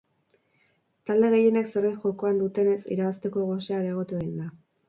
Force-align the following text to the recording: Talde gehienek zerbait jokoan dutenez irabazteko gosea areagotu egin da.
Talde 1.09 1.29
gehienek 1.33 1.69
zerbait 1.75 2.01
jokoan 2.07 2.41
dutenez 2.45 2.81
irabazteko 2.97 3.47
gosea 3.53 3.81
areagotu 3.83 4.19
egin 4.23 4.35
da. 4.45 4.53